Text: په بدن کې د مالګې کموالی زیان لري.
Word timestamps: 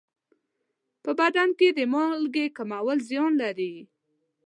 په 1.03 1.11
بدن 1.19 1.49
کې 1.59 1.67
د 1.77 1.79
مالګې 1.93 2.45
کموالی 2.57 3.05
زیان 3.09 3.31
لري. 3.41 3.75